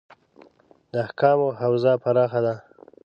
[0.91, 2.55] د احکامو حوزه پراخه ده.